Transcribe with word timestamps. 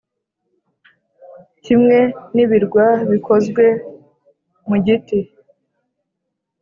kimwe 1.63 1.99
n'ibirwa 2.35 2.85
bikozwe 3.09 3.65
mu 4.67 4.75
giti 4.85 5.19